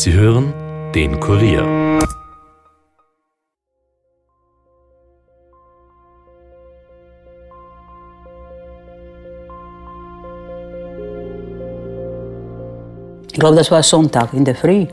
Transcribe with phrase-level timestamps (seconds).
[0.00, 0.54] Sie hören
[0.94, 1.64] den Kurier.
[13.26, 14.86] Ich glaube, das war Sonntag in der Früh.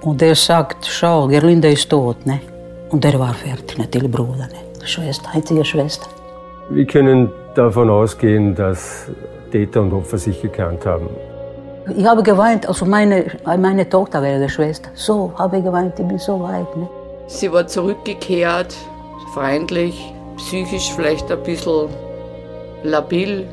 [0.00, 2.24] Und er sagt, schau, Gerlinde ist tot.
[2.24, 2.40] Ne?
[2.88, 4.86] Und er war fertig, natürlich Bruder, ne?
[4.86, 6.06] Schwester, einzige Schwester.
[6.70, 9.10] Wir können davon ausgehen, dass
[9.52, 11.10] Täter und Opfer sich gekannt haben.
[11.96, 14.90] Ich habe geweint, also meine, meine Tochter wäre die Schwester.
[14.94, 16.76] So habe ich geweint, ich bin so weit.
[16.76, 16.88] Ne?
[17.26, 18.74] Sie war zurückgekehrt,
[19.32, 21.88] freundlich, psychisch vielleicht ein bisschen
[22.82, 23.46] labil.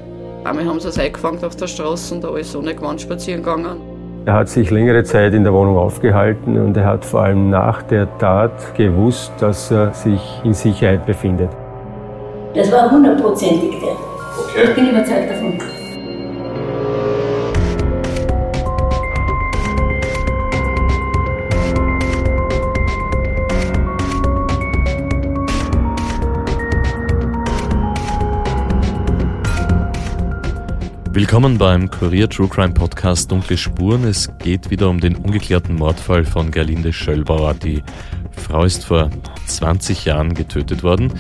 [0.43, 3.81] Einmal haben sie es eingefangen auf der Straße und da ist ohne Gewand spazieren gegangen.
[4.25, 7.83] Er hat sich längere Zeit in der Wohnung aufgehalten und er hat vor allem nach
[7.83, 11.49] der Tat gewusst, dass er sich in Sicherheit befindet.
[12.53, 13.91] Das war hundertprozentig der.
[13.91, 14.63] Okay.
[14.63, 15.74] Ich bin überzeugt davon.
[31.15, 34.03] Willkommen beim Kurier True Crime Podcast Dunkle Spuren.
[34.03, 37.53] Es geht wieder um den ungeklärten Mordfall von Gerlinde Schöllbauer.
[37.53, 37.81] Die
[38.31, 39.09] Frau ist vor
[39.45, 41.13] 20 Jahren getötet worden.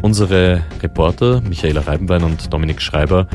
[0.00, 3.28] Unsere Reporter Michaela Reibenwein und Dominik Schreiber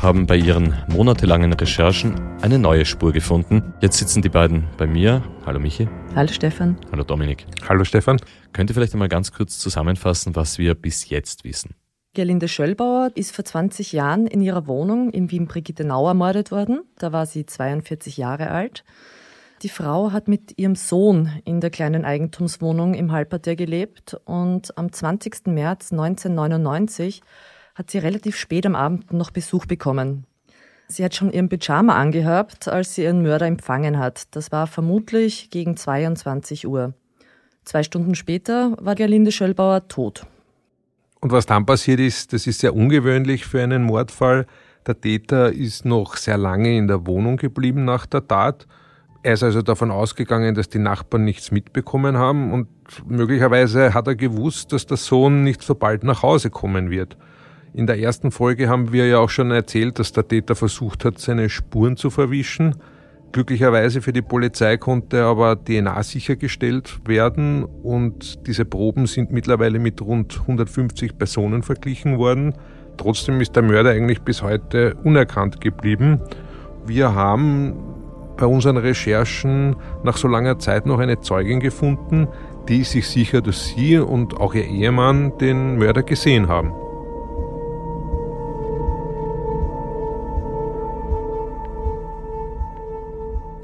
[0.00, 3.74] haben bei ihren monatelangen Recherchen eine neue Spur gefunden.
[3.80, 5.24] Jetzt sitzen die beiden bei mir.
[5.44, 5.88] Hallo Michi.
[6.14, 6.76] Hallo Stefan.
[6.92, 7.46] Hallo Dominik.
[7.68, 8.18] Hallo Stefan.
[8.52, 11.74] Könnt ihr vielleicht einmal ganz kurz zusammenfassen, was wir bis jetzt wissen?
[12.14, 16.82] Gerlinde Schöllbauer ist vor 20 Jahren in ihrer Wohnung in Wien-Brigitte-Nau ermordet worden.
[16.96, 18.84] Da war sie 42 Jahre alt.
[19.62, 24.92] Die Frau hat mit ihrem Sohn in der kleinen Eigentumswohnung im Halbertier gelebt und am
[24.92, 25.46] 20.
[25.46, 27.20] März 1999
[27.74, 30.24] hat sie relativ spät am Abend noch Besuch bekommen.
[30.86, 34.34] Sie hat schon ihren Pyjama angehabt, als sie ihren Mörder empfangen hat.
[34.36, 36.94] Das war vermutlich gegen 22 Uhr.
[37.64, 40.26] Zwei Stunden später war Gerlinde Schöllbauer tot.
[41.24, 44.44] Und was dann passiert ist, das ist sehr ungewöhnlich für einen Mordfall.
[44.86, 48.66] Der Täter ist noch sehr lange in der Wohnung geblieben nach der Tat.
[49.22, 52.68] Er ist also davon ausgegangen, dass die Nachbarn nichts mitbekommen haben und
[53.08, 57.16] möglicherweise hat er gewusst, dass der Sohn nicht so bald nach Hause kommen wird.
[57.72, 61.18] In der ersten Folge haben wir ja auch schon erzählt, dass der Täter versucht hat,
[61.18, 62.76] seine Spuren zu verwischen.
[63.34, 70.00] Glücklicherweise für die Polizei konnte aber DNA sichergestellt werden und diese Proben sind mittlerweile mit
[70.00, 72.54] rund 150 Personen verglichen worden.
[72.96, 76.20] Trotzdem ist der Mörder eigentlich bis heute unerkannt geblieben.
[76.86, 77.74] Wir haben
[78.36, 79.74] bei unseren Recherchen
[80.04, 82.28] nach so langer Zeit noch eine Zeugin gefunden,
[82.68, 86.72] die sich sicher, dass sie und auch ihr Ehemann den Mörder gesehen haben.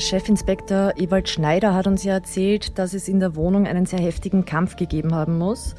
[0.01, 4.47] Chefinspektor Ewald Schneider hat uns ja erzählt, dass es in der Wohnung einen sehr heftigen
[4.47, 5.75] Kampf gegeben haben muss.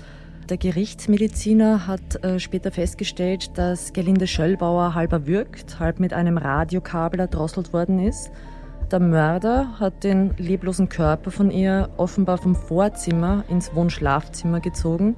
[0.48, 7.22] Der Gerichtsmediziner hat äh, später festgestellt, dass Gerlinde Schöllbauer halb erwürgt, halb mit einem Radiokabel
[7.22, 8.32] erdrosselt worden ist.
[8.92, 15.16] Der Mörder hat den leblosen Körper von ihr offenbar vom Vorzimmer ins Wohnschlafzimmer gezogen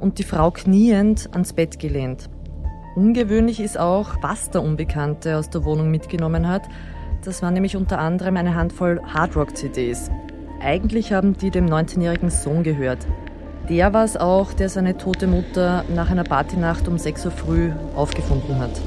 [0.00, 2.28] und die Frau kniend ans Bett gelehnt.
[2.96, 6.62] Ungewöhnlich ist auch, was der Unbekannte aus der Wohnung mitgenommen hat.
[7.24, 10.10] Das war nämlich unter anderem eine Handvoll Hardrock-CDs.
[10.60, 12.98] Eigentlich haben die dem 19-jährigen Sohn gehört.
[13.70, 17.72] Der war es auch, der seine tote Mutter nach einer Partynacht um 6 Uhr früh
[17.96, 18.78] aufgefunden hat.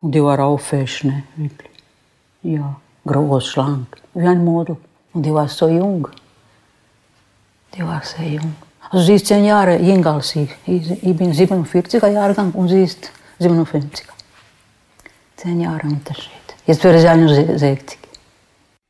[0.00, 1.22] Und die war auch fesch, ne?
[1.36, 1.70] Wirklich.
[2.42, 4.76] Ja, groß, schlank, wie ein Model.
[5.12, 6.08] Und die war so jung.
[7.76, 8.56] Die war sehr jung.
[8.92, 10.50] Also sie ist zehn Jahre jünger als ich.
[10.66, 14.10] Ich bin 47er Jahrgang und sie ist 57er.
[15.36, 16.32] Zehn Jahre Unterschied.
[16.66, 17.98] Jetzt wäre sie 61.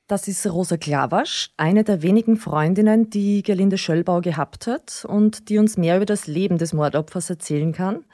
[0.08, 5.58] Das ist Rosa Klawasch, eine der wenigen Freundinnen, die Gerlinde Schöllbau gehabt hat und die
[5.58, 8.04] uns mehr über das Leben des Mordopfers erzählen kann.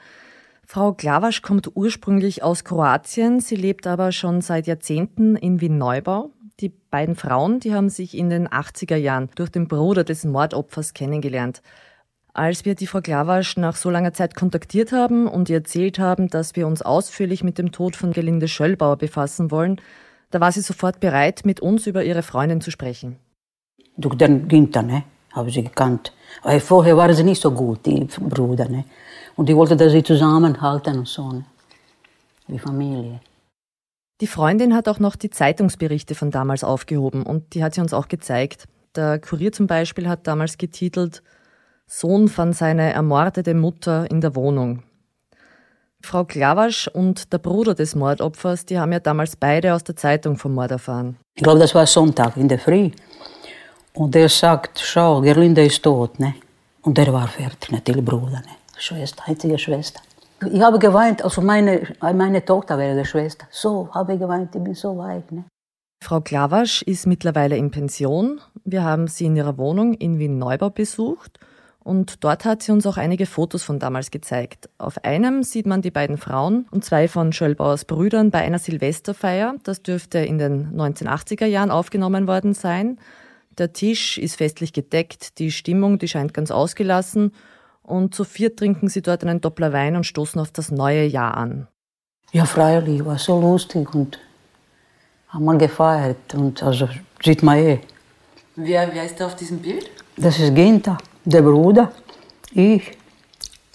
[0.65, 6.31] Frau Klawasch kommt ursprünglich aus Kroatien, sie lebt aber schon seit Jahrzehnten in Wien-Neubau.
[6.59, 10.95] Die beiden Frauen, die haben sich in den 80er Jahren durch den Bruder des Mordopfers
[10.95, 11.61] kennengelernt.
[12.33, 16.29] Als wir die Frau Klawasch nach so langer Zeit kontaktiert haben und ihr erzählt haben,
[16.29, 19.79] dass wir uns ausführlich mit dem Tod von Gelinde Schöllbauer befassen wollen,
[20.31, 23.17] da war sie sofort bereit, mit uns über ihre Freundin zu sprechen.
[23.95, 26.11] Durch den Günther, ne, habe sie gekannt.
[26.41, 28.85] Weil vorher waren sie nicht so gut, die Brüder, ne.
[29.35, 31.45] Und ich wollte, dass sie zusammenhalten und so, ne.
[32.47, 33.19] Wie Familie.
[34.19, 37.93] Die Freundin hat auch noch die Zeitungsberichte von damals aufgehoben und die hat sie uns
[37.93, 38.65] auch gezeigt.
[38.95, 41.21] Der Kurier zum Beispiel hat damals getitelt
[41.89, 44.83] Sohn fand seine ermordete Mutter in der Wohnung.
[46.01, 50.37] Frau Klawasch und der Bruder des Mordopfers, die haben ja damals beide aus der Zeitung
[50.37, 51.17] vom Mord erfahren.
[51.33, 52.91] Ich glaube, das war Sonntag in der Früh.
[53.93, 56.19] Und er sagt, schau, Gerlinde ist tot.
[56.19, 56.35] Ne?
[56.81, 58.55] Und er war fertig, natürlich Bruder, ne?
[58.77, 60.01] Schwester, einzige Schwester.
[60.45, 63.47] Ich habe geweint, also meine, meine Tochter wäre Schwester.
[63.49, 65.31] So habe ich geweint, ich bin so weit.
[65.31, 65.45] Ne?
[66.03, 68.39] Frau Klawasch ist mittlerweile in Pension.
[68.63, 71.39] Wir haben sie in ihrer Wohnung in Wien-Neubau besucht
[71.83, 74.69] und dort hat sie uns auch einige Fotos von damals gezeigt.
[74.77, 79.55] Auf einem sieht man die beiden Frauen und zwei von Schöllbauers Brüdern bei einer Silvesterfeier.
[79.63, 82.99] Das dürfte in den 1980er Jahren aufgenommen worden sein.
[83.57, 87.31] Der Tisch ist festlich gedeckt, die Stimmung, die scheint ganz ausgelassen
[87.87, 91.35] und zu viert trinken sie dort einen Doppler Wein und stoßen auf das neue Jahr
[91.35, 91.67] an.
[92.31, 94.19] Ja, freilich, war so lustig und
[95.29, 96.87] haben wir gefeiert und also
[97.23, 97.79] sieht man eh.
[98.55, 99.89] Wer, wer ist da auf diesem Bild?
[100.17, 100.97] Das ist Ginta
[101.27, 101.91] der Bruder,
[102.53, 102.97] ich,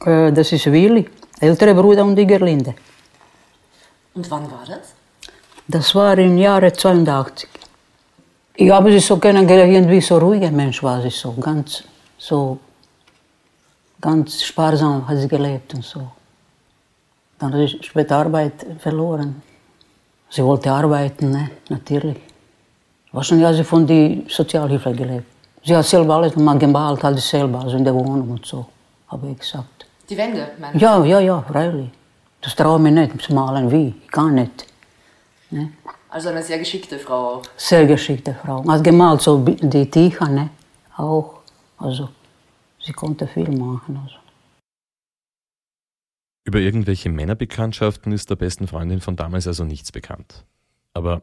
[0.05, 1.07] äh, das ist Willi,
[1.41, 2.75] ältere Bruder und die Gerlinde.
[4.15, 4.95] Und wann war das?
[5.69, 7.49] Das war im Jahre 82.
[8.55, 11.85] Ich habe sie so kennengelernt, irgendwie so ruhiger Mensch war sie so, ganz
[12.19, 12.59] so,
[14.03, 16.03] ganz sparsam hat sie gelebt und so.
[17.39, 19.41] Dann hat sie später Arbeit verloren.
[20.29, 21.51] Sie wollte arbeiten, ne?
[21.71, 22.19] natürlich.
[23.13, 25.27] Wahrscheinlich hat sie von der Sozialhilfe gelebt.
[25.65, 28.67] Sie hat selber alles mal gemalt, alles selber, also in der Wohnung und so,
[29.09, 29.87] habe ich gesagt.
[30.09, 31.91] Die Wände, meinst Ja, ja, ja, freilich.
[32.41, 34.67] Das traue ich mir nicht zu malen, wie, ich kann nicht.
[35.51, 35.73] Ne?
[36.09, 37.43] Also eine sehr geschickte Frau auch.
[37.57, 38.65] Sehr geschickte Frau.
[38.67, 40.51] Hat gemalt, so die Tücher, ne?
[40.97, 41.35] auch.
[41.79, 42.09] Also,
[42.83, 43.97] sie konnte viel machen.
[43.97, 44.17] Also.
[46.45, 50.45] Über irgendwelche Männerbekanntschaften ist der besten Freundin von damals also nichts bekannt.
[50.93, 51.23] Aber,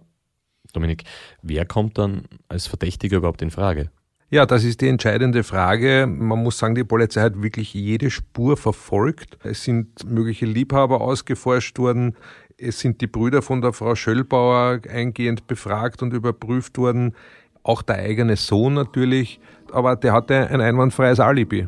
[0.73, 1.03] Dominik,
[1.41, 3.91] wer kommt dann als Verdächtiger überhaupt in Frage?
[4.31, 6.05] Ja, das ist die entscheidende Frage.
[6.07, 9.39] Man muss sagen, die Polizei hat wirklich jede Spur verfolgt.
[9.43, 12.15] Es sind mögliche Liebhaber ausgeforscht worden.
[12.55, 17.15] Es sind die Brüder von der Frau Schöllbauer eingehend befragt und überprüft worden.
[17.63, 19.39] Auch der eigene Sohn natürlich.
[19.71, 21.67] Aber der hatte ein einwandfreies Alibi.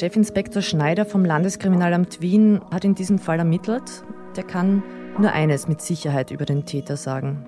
[0.00, 4.02] Chefinspektor Schneider vom Landeskriminalamt Wien hat in diesem Fall ermittelt.
[4.34, 4.82] Der kann
[5.18, 7.44] nur eines mit Sicherheit über den Täter sagen.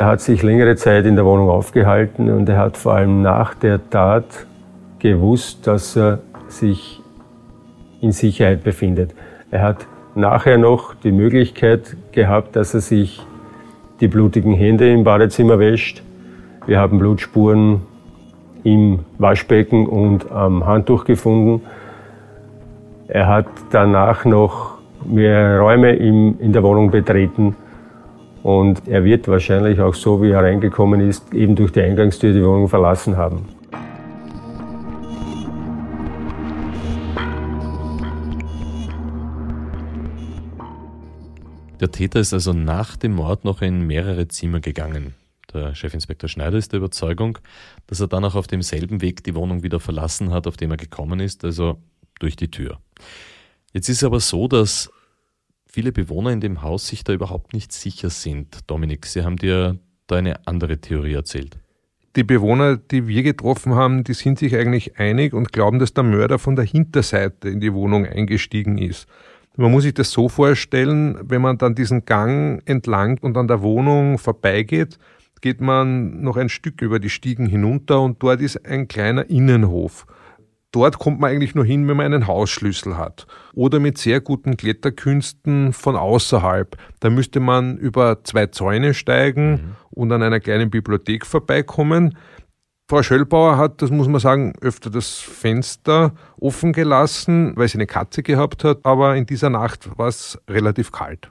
[0.00, 3.54] Er hat sich längere Zeit in der Wohnung aufgehalten und er hat vor allem nach
[3.54, 4.46] der Tat
[4.98, 7.00] gewusst, dass er sich
[8.00, 9.14] in Sicherheit befindet.
[9.50, 13.22] Er hat nachher noch die Möglichkeit gehabt, dass er sich
[14.00, 16.02] die blutigen Hände im Badezimmer wäscht.
[16.66, 17.82] Wir haben Blutspuren
[18.64, 21.62] im Waschbecken und am Handtuch gefunden.
[23.08, 27.56] Er hat danach noch mehrere Räume in der Wohnung betreten
[28.42, 32.44] und er wird wahrscheinlich auch so, wie er reingekommen ist, eben durch die Eingangstür die
[32.44, 33.48] Wohnung verlassen haben.
[41.80, 45.14] Der Täter ist also nach dem Mord noch in mehrere Zimmer gegangen.
[45.52, 47.38] Der Chefinspektor Schneider ist der Überzeugung,
[47.86, 50.76] dass er dann auch auf demselben Weg die Wohnung wieder verlassen hat, auf dem er
[50.76, 51.80] gekommen ist, also
[52.18, 52.78] durch die Tür.
[53.72, 54.90] Jetzt ist es aber so, dass
[55.66, 58.58] viele Bewohner in dem Haus sich da überhaupt nicht sicher sind.
[58.66, 61.58] Dominik, Sie haben dir da eine andere Theorie erzählt.
[62.16, 66.04] Die Bewohner, die wir getroffen haben, die sind sich eigentlich einig und glauben, dass der
[66.04, 69.06] Mörder von der Hinterseite in die Wohnung eingestiegen ist.
[69.60, 73.60] Man muss sich das so vorstellen, wenn man dann diesen Gang entlang und an der
[73.60, 74.98] Wohnung vorbeigeht,
[75.42, 80.06] geht man noch ein Stück über die Stiegen hinunter und dort ist ein kleiner Innenhof.
[80.72, 83.26] Dort kommt man eigentlich nur hin, wenn man einen Hausschlüssel hat.
[83.52, 86.78] Oder mit sehr guten Kletterkünsten von außerhalb.
[87.00, 89.76] Da müsste man über zwei Zäune steigen mhm.
[89.90, 92.16] und an einer kleinen Bibliothek vorbeikommen.
[92.90, 97.86] Frau Schöllbauer hat, das muss man sagen, öfter das Fenster offen gelassen, weil sie eine
[97.86, 101.30] Katze gehabt hat, aber in dieser Nacht war es relativ kalt.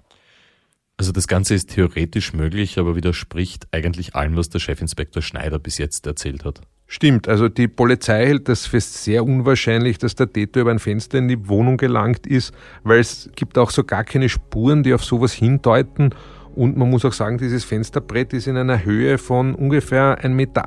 [0.95, 5.77] Also das Ganze ist theoretisch möglich, aber widerspricht eigentlich allem, was der Chefinspektor Schneider bis
[5.79, 6.61] jetzt erzählt hat.
[6.87, 11.17] Stimmt, also die Polizei hält das für sehr unwahrscheinlich, dass der Täter über ein Fenster
[11.17, 15.03] in die Wohnung gelangt ist, weil es gibt auch so gar keine Spuren, die auf
[15.03, 16.11] sowas hindeuten.
[16.55, 20.63] Und man muss auch sagen, dieses Fensterbrett ist in einer Höhe von ungefähr 1,80 Meter.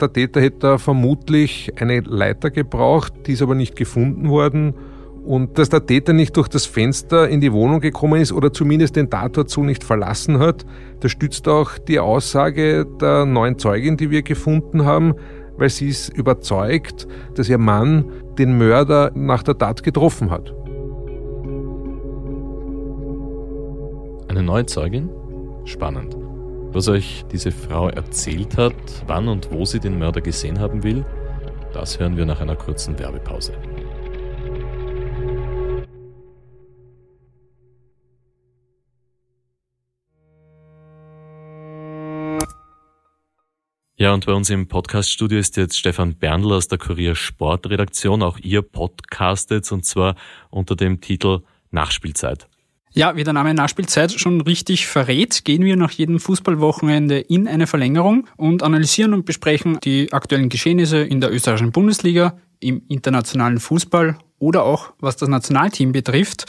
[0.00, 4.74] Der Täter hätte vermutlich eine Leiter gebraucht, die ist aber nicht gefunden worden.
[5.24, 8.96] Und dass der Täter nicht durch das Fenster in die Wohnung gekommen ist oder zumindest
[8.96, 10.64] den Tatort so nicht verlassen hat,
[11.00, 15.14] das stützt auch die Aussage der neuen Zeugin, die wir gefunden haben,
[15.58, 18.04] weil sie ist überzeugt, dass ihr Mann
[18.38, 20.54] den Mörder nach der Tat getroffen hat.
[24.28, 25.08] Eine neue Zeugin?
[25.64, 26.14] Spannend.
[26.74, 28.74] Was euch diese Frau erzählt hat,
[29.06, 31.04] wann und wo sie den Mörder gesehen haben will,
[31.72, 33.54] das hören wir nach einer kurzen Werbepause.
[43.96, 48.22] Ja, und bei uns im Podcaststudio ist jetzt Stefan Berndl aus der Kurier Sportredaktion.
[48.22, 50.14] Auch ihr podcastet und zwar
[50.50, 52.46] unter dem Titel Nachspielzeit.
[52.92, 57.66] Ja, wie der Name Nachspielzeit schon richtig verrät, gehen wir nach jedem Fußballwochenende in eine
[57.66, 64.18] Verlängerung und analysieren und besprechen die aktuellen Geschehnisse in der österreichischen Bundesliga, im internationalen Fußball
[64.38, 66.46] oder auch was das Nationalteam betrifft,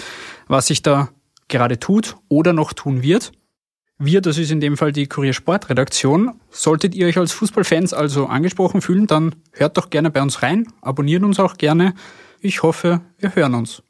[0.47, 1.09] was sich da
[1.49, 3.31] gerade tut oder noch tun wird.
[3.97, 6.31] Wir, das ist in dem Fall die Kurier Sportredaktion.
[6.49, 10.67] Solltet ihr euch als Fußballfans also angesprochen fühlen, dann hört doch gerne bei uns rein,
[10.81, 11.93] abonniert uns auch gerne.
[12.39, 13.83] Ich hoffe, wir hören uns.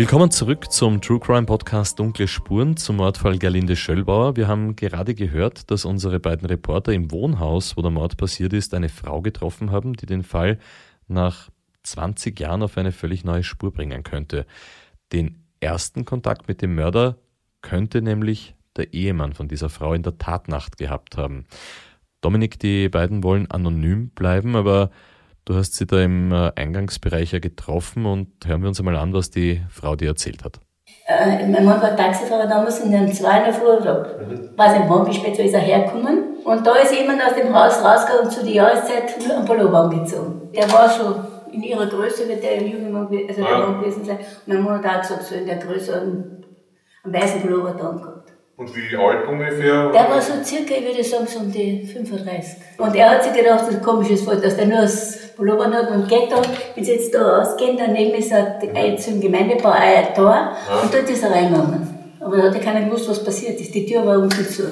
[0.00, 4.34] Willkommen zurück zum True Crime Podcast Dunkle Spuren zum Mordfall Gerlinde Schöllbauer.
[4.34, 8.72] Wir haben gerade gehört, dass unsere beiden Reporter im Wohnhaus, wo der Mord passiert ist,
[8.72, 10.58] eine Frau getroffen haben, die den Fall
[11.06, 11.50] nach
[11.82, 14.46] 20 Jahren auf eine völlig neue Spur bringen könnte.
[15.12, 17.18] Den ersten Kontakt mit dem Mörder
[17.60, 21.44] könnte nämlich der Ehemann von dieser Frau in der Tatnacht gehabt haben.
[22.22, 24.92] Dominik, die beiden wollen anonym bleiben, aber
[25.50, 29.12] Du hast sie da im äh, Eingangsbereich ja getroffen und hören wir uns einmal an,
[29.12, 30.60] was die Frau dir erzählt hat.
[31.08, 34.56] Äh, mein Mann war Taxifahrer damals in einem zweiten Flur, mhm.
[34.56, 36.36] weiß nicht wann, wie spät ist er hergekommen.
[36.44, 39.78] Und da ist jemand aus dem Haus rausgegangen und zu der Jahreszeit nur einen Pullover
[39.80, 40.52] angezogen.
[40.54, 41.14] Der war schon
[41.52, 44.18] in ihrer Größe, wird der junge Mann, also der Mann gewesen sein.
[44.46, 46.44] Und mein Mann hat auch gesagt, so in der Größe einen,
[47.02, 48.32] einen weißen Pullover da gehabt.
[48.60, 49.90] Und wie alt ungefähr?
[49.90, 52.56] Der war so circa, ich würde sagen, so um die 35.
[52.76, 55.90] Und er hat sich gedacht, das ist ein komisches Fall, dass der nur das Hat
[55.90, 56.42] und geht da,
[56.74, 60.80] wenn sie jetzt da rausgehen, daneben ist ein, zum Gemeindebau ein Tor ja.
[60.82, 61.88] und dort ist er reingegangen.
[62.20, 63.74] Aber da hat er keiner gewusst, was passiert ist.
[63.74, 64.64] Die Tür war unten zu.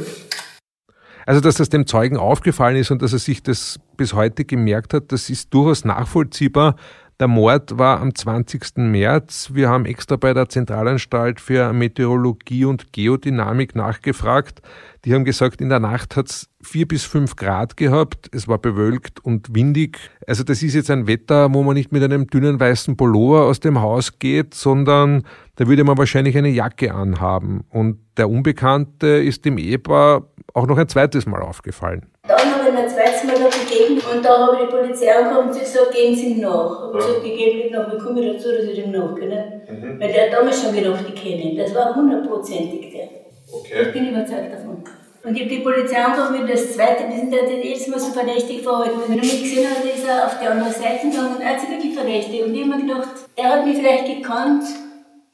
[1.24, 4.94] Also, dass das dem Zeugen aufgefallen ist und dass er sich das bis heute gemerkt
[4.94, 6.76] hat, das ist durchaus nachvollziehbar.
[7.20, 8.76] Der Mord war am 20.
[8.76, 9.50] März.
[9.52, 14.62] Wir haben extra bei der Zentralanstalt für Meteorologie und Geodynamik nachgefragt.
[15.04, 18.30] Die haben gesagt, in der Nacht hat es vier bis fünf Grad gehabt.
[18.32, 19.98] Es war bewölkt und windig.
[20.28, 23.58] Also das ist jetzt ein Wetter, wo man nicht mit einem dünnen weißen Pullover aus
[23.58, 25.24] dem Haus geht, sondern
[25.56, 27.64] da würde man wahrscheinlich eine Jacke anhaben.
[27.68, 30.22] Und der Unbekannte ist dem Ehepaar
[30.54, 32.06] auch noch ein zweites Mal aufgefallen.
[32.68, 35.16] Dann habe ich mir ein zweites Mal da gegeben und da habe ich die Polizei
[35.16, 36.70] angekommen und sie gesagt, gehen Sie nach.
[36.70, 39.62] Ich habe gesagt, die gehen nicht nach, wie komme ich dazu, dass ich dem nachgehe?
[39.68, 40.00] Mhm.
[40.00, 41.56] Weil der hat damals schon gedacht, ich kenne ihn.
[41.56, 43.08] Das war hundertprozentig der.
[43.50, 43.82] Okay.
[43.86, 44.84] Ich bin überzeugt davon.
[45.24, 48.62] Und ich habe die Polizei angerufen, das zweite, die sind ja jedes Mal so verdächtig
[48.62, 49.00] verhalten.
[49.06, 51.60] Wenn er mich gesehen hat, ist er auf die andere Seite gegangen und er hat
[51.60, 52.44] sich wirklich verdächtig.
[52.44, 54.64] Und ich habe mir gedacht, er hat mich vielleicht gekannt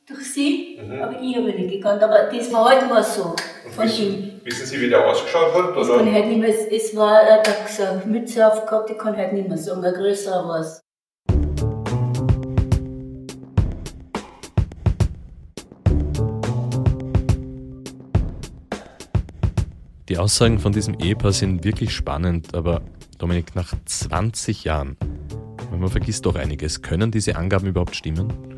[0.07, 1.03] durch sie, mhm.
[1.03, 2.03] aber ich habe ihn nicht gekannt.
[2.03, 3.35] Aber das war so
[3.75, 4.41] von ihm.
[4.45, 5.77] Wissen Sie, wie der ausgeschaut hat?
[5.77, 9.17] Das kann ich halt nicht mehr, es war, er hat gesagt, Mütze aufgehabt, ich kann
[9.17, 10.81] halt nicht mehr sagen, ein größerer war es.
[20.11, 22.83] Die Aussagen von diesem Ehepaar sind wirklich spannend, aber
[23.17, 24.99] Dominik, nach 20 Jahren,
[25.71, 28.54] man vergisst doch einiges, können diese Angaben überhaupt stimmen?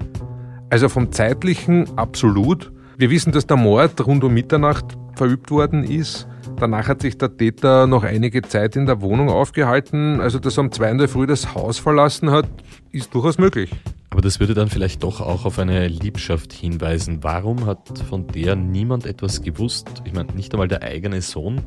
[0.68, 2.73] Also vom zeitlichen absolut.
[2.99, 6.26] Wir wissen, dass der Mord rund um Mitternacht verübt worden ist.
[6.58, 10.20] Danach hat sich der Täter noch einige Zeit in der Wohnung aufgehalten.
[10.20, 12.49] Also, dass er um zwei in Früh das Haus verlassen hat,
[12.92, 13.70] ist durchaus möglich.
[14.11, 17.18] Aber das würde dann vielleicht doch auch auf eine Liebschaft hinweisen.
[17.23, 20.02] Warum hat von der niemand etwas gewusst?
[20.04, 21.61] Ich meine, nicht einmal der eigene Sohn.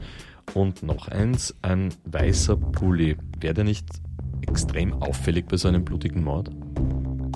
[0.56, 3.16] Und noch eins, ein weißer Pulli.
[3.40, 3.86] Wäre der nicht
[4.42, 6.50] extrem auffällig bei so einem blutigen Mord?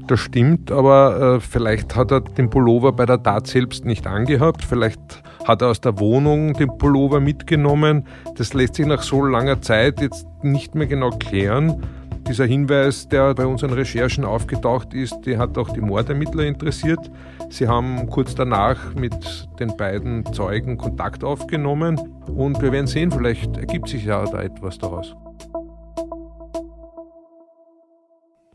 [0.07, 4.63] Das stimmt, aber äh, vielleicht hat er den Pullover bei der Tat selbst nicht angehabt.
[4.63, 8.05] Vielleicht hat er aus der Wohnung den Pullover mitgenommen.
[8.35, 11.83] Das lässt sich nach so langer Zeit jetzt nicht mehr genau klären.
[12.27, 17.11] Dieser Hinweis, der bei unseren Recherchen aufgetaucht ist, der hat auch die Mordermittler interessiert.
[17.49, 23.57] Sie haben kurz danach mit den beiden Zeugen Kontakt aufgenommen und wir werden sehen, vielleicht
[23.57, 25.15] ergibt sich ja da etwas daraus.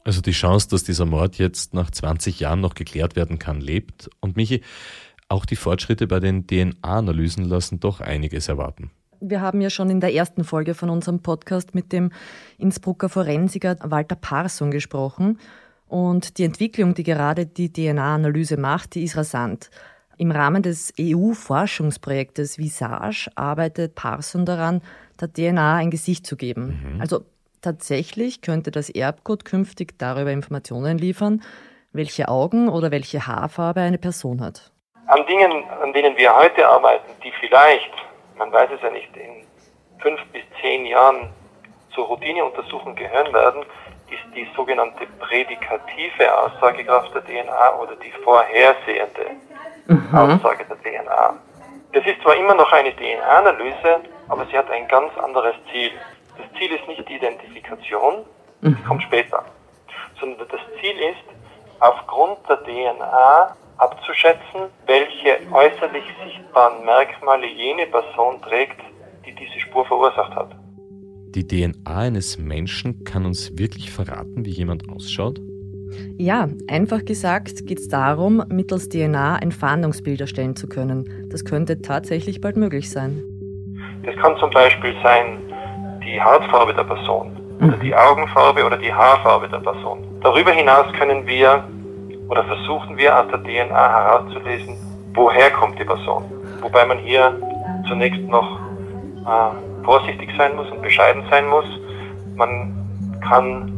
[0.09, 4.09] Also die Chance, dass dieser Mord jetzt nach 20 Jahren noch geklärt werden kann, lebt.
[4.21, 4.63] Und Michi,
[5.29, 8.91] auch die Fortschritte bei den DNA-Analysen lassen doch einiges erwarten.
[9.21, 12.11] Wir haben ja schon in der ersten Folge von unserem Podcast mit dem
[12.57, 15.39] Innsbrucker Forensiker Walter Parson gesprochen.
[15.89, 19.69] Und die Entwicklung, die gerade die DNA-Analyse macht, die ist rasant.
[20.17, 24.81] Im Rahmen des EU-Forschungsprojektes Visage arbeitet Parson daran,
[25.21, 26.95] der DNA ein Gesicht zu geben.
[26.95, 27.01] Mhm.
[27.03, 27.27] Also
[27.61, 31.43] tatsächlich könnte das Erbgut künftig darüber Informationen liefern,
[31.93, 34.73] welche Augen oder welche Haarfarbe eine Person hat.
[35.07, 37.91] An Dingen, an denen wir heute arbeiten, die vielleicht,
[38.37, 39.47] man weiß es ja nicht, in
[40.01, 41.31] fünf bis zehn Jahren
[41.95, 43.63] zur Routineuntersuchung gehören werden,
[44.11, 49.31] ist die sogenannte prädikative Aussagekraft der DNA oder die vorhersehende
[49.87, 50.15] mhm.
[50.15, 51.35] Aussage der DNA.
[51.93, 55.91] Das ist zwar immer noch eine DNA-Analyse, aber sie hat ein ganz anderes Ziel.
[56.59, 58.25] Das Ziel ist nicht die Identifikation,
[58.63, 58.85] die mhm.
[58.85, 59.45] kommt später,
[60.19, 61.23] sondern das Ziel ist,
[61.79, 68.81] aufgrund der DNA abzuschätzen, welche äußerlich sichtbaren Merkmale jene Person trägt,
[69.25, 70.51] die diese Spur verursacht hat.
[71.29, 75.41] Die DNA eines Menschen kann uns wirklich verraten, wie jemand ausschaut?
[76.17, 81.29] Ja, einfach gesagt geht es darum, mittels DNA ein Fahndungsbild erstellen zu können.
[81.31, 83.23] Das könnte tatsächlich bald möglich sein.
[84.05, 85.48] Das kann zum Beispiel sein
[86.09, 89.99] die Hautfarbe der Person oder die Augenfarbe oder die Haarfarbe der Person.
[90.23, 91.65] Darüber hinaus können wir
[92.29, 94.77] oder versuchen wir aus der DNA herauszulesen,
[95.15, 96.25] woher kommt die Person.
[96.61, 97.37] Wobei man hier
[97.89, 98.59] zunächst noch
[99.27, 101.67] äh, vorsichtig sein muss und bescheiden sein muss.
[102.37, 102.75] Man
[103.21, 103.73] kann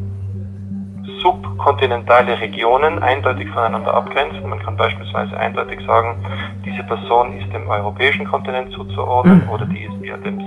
[1.22, 4.49] subkontinentale Regionen eindeutig voneinander abgrenzen.
[4.49, 6.16] Man kann beispielsweise eindeutig sagen,
[6.64, 9.50] diese Person ist dem europäischen Kontinent zuzuordnen mhm.
[9.50, 10.40] oder die ist eher dem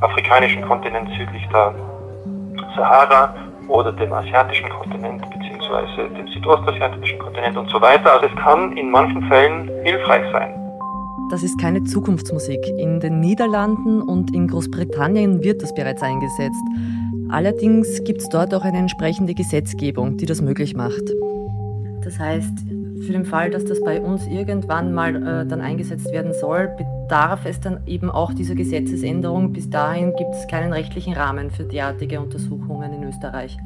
[0.00, 1.74] afrikanischen Kontinent südlich der
[2.76, 3.34] Sahara
[3.68, 8.14] oder dem asiatischen Kontinent beziehungsweise dem südostasiatischen Kontinent und so weiter.
[8.14, 10.54] Also es kann in manchen Fällen hilfreich sein.
[11.30, 12.58] Das ist keine Zukunftsmusik.
[12.78, 16.62] In den Niederlanden und in Großbritannien wird das bereits eingesetzt.
[17.28, 21.02] Allerdings gibt es dort auch eine entsprechende Gesetzgebung, die das möglich macht.
[22.02, 22.66] Das heißt,
[23.06, 27.44] für den Fall, dass das bei uns irgendwann mal äh, dann eingesetzt werden soll, bedarf
[27.44, 29.52] es dann eben auch dieser Gesetzesänderung.
[29.52, 33.56] Bis dahin gibt es keinen rechtlichen Rahmen für derartige Untersuchungen in Österreich.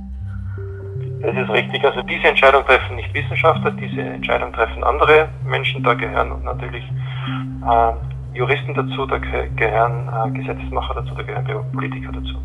[1.21, 1.83] Das ist richtig.
[1.85, 5.83] Also diese Entscheidung treffen nicht Wissenschaftler, diese Entscheidung treffen andere Menschen.
[5.83, 12.37] Da gehören natürlich äh, Juristen dazu, da gehören äh, Gesetzesmacher dazu, da gehören Politiker dazu.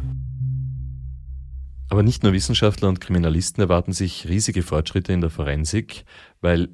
[1.90, 6.06] Aber nicht nur Wissenschaftler und Kriminalisten erwarten sich riesige Fortschritte in der Forensik,
[6.40, 6.70] weil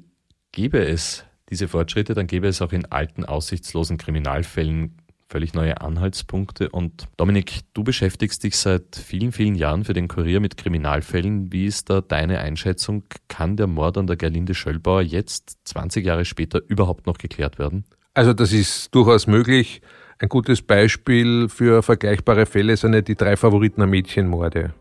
[0.56, 4.96] gäbe es diese Fortschritte, dann gäbe es auch in alten, aussichtslosen Kriminalfällen
[5.28, 6.70] völlig neue Anhaltspunkte.
[6.70, 11.52] Und Dominik, du beschäftigst dich seit vielen, vielen Jahren für den Kurier mit Kriminalfällen.
[11.52, 13.04] Wie ist da deine Einschätzung?
[13.28, 17.84] Kann der Mord an der Gerlinde Schöllbauer jetzt, 20 Jahre später, überhaupt noch geklärt werden?
[18.14, 19.82] Also das ist durchaus möglich.
[20.18, 24.72] Ein gutes Beispiel für vergleichbare Fälle sind ja die drei Favoriten der Mädchenmorde.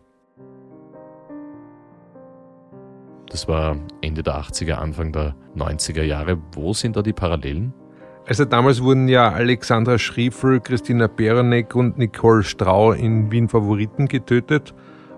[3.29, 6.37] Das war Ende der 80er, Anfang der 90er Jahre.
[6.53, 7.73] Wo sind da die Parallelen?
[8.27, 14.73] Also damals wurden ja Alexandra Schriefel, Christina Berenek und Nicole Strau in Wien Favoriten getötet.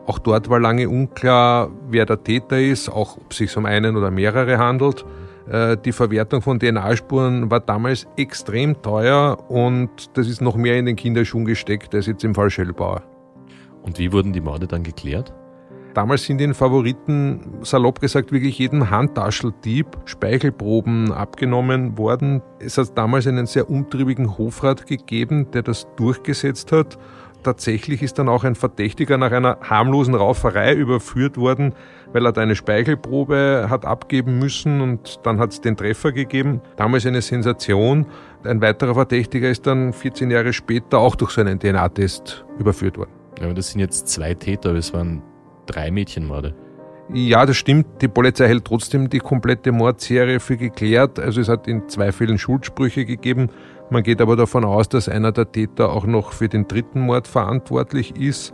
[0.05, 3.95] Auch dort war lange unklar, wer der Täter ist, auch ob es sich um einen
[3.95, 5.05] oder mehrere handelt.
[5.49, 10.85] Äh, die Verwertung von DNA-Spuren war damals extrem teuer und das ist noch mehr in
[10.85, 13.03] den Kinderschuhen gesteckt als jetzt im Fall Schellbauer.
[13.83, 15.33] Und wie wurden die Morde dann geklärt?
[15.97, 22.43] Damals sind den Favoriten, salopp gesagt, wirklich jedem Handtascheldieb Speichelproben abgenommen worden.
[22.59, 26.99] Es hat damals einen sehr umtriebigen Hofrat gegeben, der das durchgesetzt hat.
[27.41, 31.73] Tatsächlich ist dann auch ein Verdächtiger nach einer harmlosen Rauferei überführt worden,
[32.13, 36.61] weil er da eine Speichelprobe hat abgeben müssen und dann hat es den Treffer gegeben.
[36.75, 38.05] Damals eine Sensation.
[38.43, 43.09] Ein weiterer Verdächtiger ist dann 14 Jahre später auch durch so einen DNA-Test überführt worden.
[43.41, 45.23] Ja, das sind jetzt zwei Täter, es waren
[45.67, 46.55] drei Mädchenmorde.
[47.13, 48.01] Ja, das stimmt.
[48.01, 51.19] Die Polizei hält trotzdem die komplette Mordserie für geklärt.
[51.19, 53.49] Also es hat in zwei Fällen Schuldsprüche gegeben.
[53.89, 57.27] Man geht aber davon aus, dass einer der Täter auch noch für den dritten Mord
[57.27, 58.53] verantwortlich ist.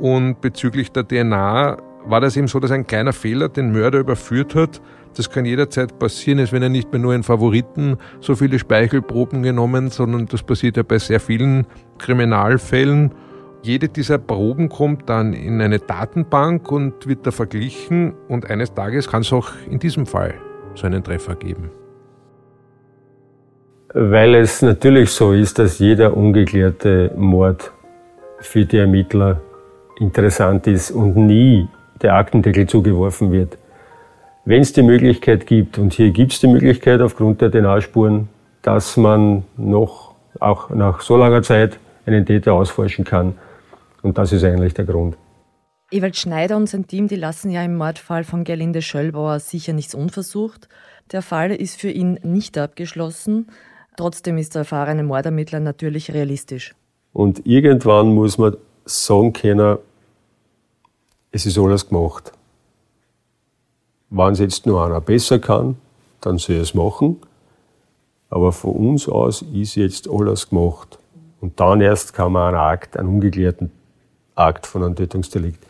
[0.00, 4.56] Und bezüglich der DNA war das eben so, dass ein kleiner Fehler den Mörder überführt
[4.56, 4.80] hat.
[5.16, 9.42] Das kann jederzeit passieren, als wenn er nicht mehr nur in Favoriten so viele Speichelproben
[9.42, 11.66] genommen, sondern das passiert ja bei sehr vielen
[11.98, 13.12] Kriminalfällen.
[13.62, 19.08] Jede dieser Proben kommt dann in eine Datenbank und wird da verglichen und eines Tages
[19.08, 20.34] kann es auch in diesem Fall
[20.74, 21.70] so einen Treffer geben.
[23.92, 27.72] Weil es natürlich so ist, dass jeder ungeklärte Mord
[28.40, 29.40] für die Ermittler
[29.98, 31.66] interessant ist und nie
[32.02, 33.56] der Aktendeckel zugeworfen wird.
[34.44, 38.28] Wenn es die Möglichkeit gibt, und hier gibt es die Möglichkeit aufgrund der DNA-Spuren,
[38.62, 43.34] dass man noch auch nach so langer Zeit einen Täter ausforschen kann,
[44.06, 45.18] und das ist eigentlich der Grund.
[45.90, 49.94] Ewald Schneider und sein Team, die lassen ja im Mordfall von Gerlinde Schöllbauer sicher nichts
[49.94, 50.68] unversucht.
[51.10, 53.48] Der Fall ist für ihn nicht abgeschlossen.
[53.96, 56.74] Trotzdem ist der erfahrene Mordermittler natürlich realistisch.
[57.12, 59.78] Und irgendwann muss man sagen können,
[61.32, 62.32] es ist alles gemacht.
[64.10, 65.76] Wenn es jetzt nur einer besser kann,
[66.20, 67.16] dann soll er es machen.
[68.30, 70.98] Aber von uns aus ist jetzt alles gemacht.
[71.40, 73.70] Und dann erst kann man einen Akt, einen ungeklärten
[74.36, 75.66] Akt von einem Tötungsdelikt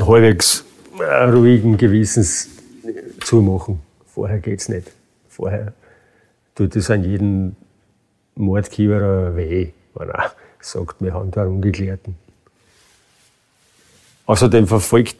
[0.00, 0.64] halbwegs
[0.98, 2.48] äh, ruhigen Gewissens
[3.24, 3.80] zumachen.
[4.06, 4.92] Vorher geht's nicht.
[5.28, 5.72] Vorher
[6.54, 7.56] tut es an jeden
[8.34, 12.16] Mordkieberer weh, wenn er sagt, wir haben da einen Ungeklärten.
[14.26, 15.16] Außerdem verfolgt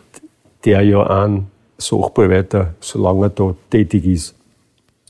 [0.65, 4.35] der ja einen Sachbearbeiter, solange er da tätig ist.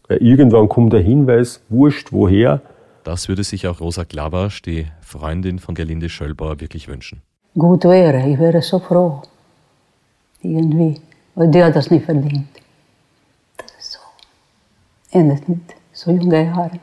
[0.08, 2.60] Weil irgendwann kommt der Hinweis, wurscht woher.
[3.06, 7.22] Das würde sich auch Rosa Klabasch, die Freundin von Gerlinde Schöllbauer, wirklich wünschen.
[7.56, 9.22] Gut wäre, ich wäre so froh.
[10.42, 11.00] Irgendwie.
[11.36, 12.48] Weil die hat das nicht verdient.
[13.58, 14.00] Das ist so.
[15.12, 15.60] Endet mit
[15.92, 16.80] so junge Haare.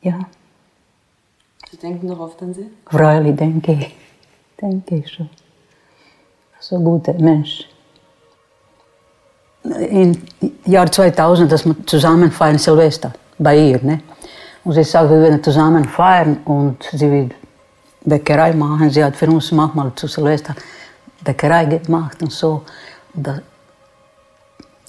[0.00, 0.20] Ja.
[1.70, 2.70] Sie denken noch oft an sie?
[2.86, 3.94] Freilich denke ich.
[4.58, 5.28] Denke ich schon.
[6.60, 7.68] So ein guter Mensch.
[9.64, 10.20] Im
[10.64, 13.80] Jahr 2000, dass wir zusammen feiern Silvester bei ihr.
[13.82, 14.00] Ne?
[14.64, 17.30] Und sie sagt, wir werden zusammen feiern und sie will
[18.04, 18.90] Bäckerei machen.
[18.90, 20.54] Sie hat für uns manchmal zu Silvester
[21.22, 22.62] Bäckerei gemacht und so.
[23.14, 23.40] Und das,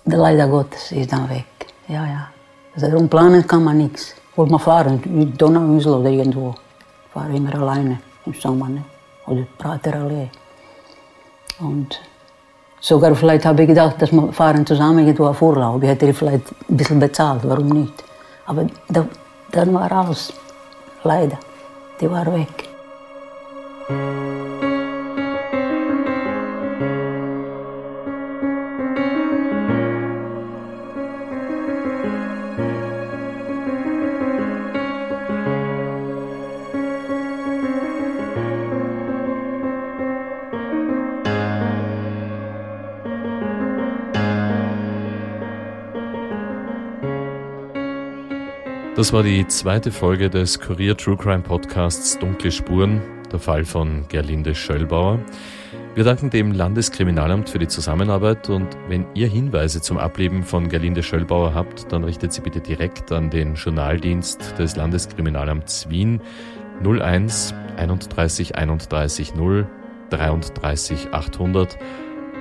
[0.06, 1.46] leider Gottes ist dann weg.
[1.88, 2.28] Ja, ja.
[2.76, 4.16] Also umplanen kann man nichts.
[4.36, 6.56] Wollte man fahren, in Donauinsel oder irgendwo.
[7.14, 8.70] Fahre immer alleine im Sommer.
[8.70, 8.84] Ne?
[9.28, 10.30] Oder Praterallee.
[11.60, 12.00] Und
[12.84, 15.82] sogar vielleicht habe ich gedacht, dass wir fahren zusammen irgendwo auf Urlaub.
[15.82, 17.94] Ich hätte vielleicht ein bisschen bezahlt, warum nicht?
[18.46, 19.06] Aber da,
[19.52, 20.34] dann war alles.
[21.04, 21.38] Leider.
[22.00, 22.70] Die war weg.
[49.04, 53.02] Das war die zweite Folge des Kurier True Crime Podcasts Dunkle Spuren,
[53.34, 55.20] der Fall von Gerlinde Schöllbauer.
[55.94, 61.04] Wir danken dem Landeskriminalamt für die Zusammenarbeit und wenn ihr Hinweise zum Ableben von Gerlinde
[61.04, 66.22] Schöllbauer habt, dann richtet sie bitte direkt an den Journaldienst des Landeskriminalamts Wien
[66.82, 69.68] 01 31 31 0
[70.12, 71.78] 33 800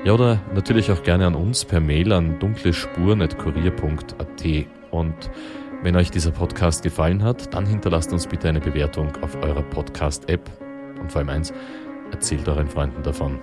[0.04, 5.30] ja, oder natürlich auch gerne an uns per Mail an dunklespuren.kurier.at und
[5.82, 10.48] wenn euch dieser Podcast gefallen hat, dann hinterlasst uns bitte eine Bewertung auf eurer Podcast-App
[11.00, 11.52] und vor allem eins,
[12.12, 13.40] erzählt euren Freunden davon.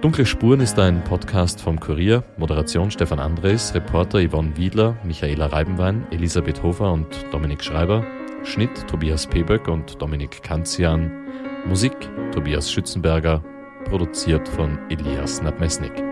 [0.00, 6.06] Dunkle Spuren ist ein Podcast vom Kurier, Moderation Stefan Andres, Reporter Yvonne Wiedler, Michaela Reibenwein,
[6.10, 8.04] Elisabeth Hofer und Dominik Schreiber,
[8.42, 11.12] Schnitt Tobias Peböck und Dominik Kanzian,
[11.66, 11.92] Musik
[12.32, 13.44] Tobias Schützenberger,
[13.84, 16.09] produziert von Elias Nabmesnik.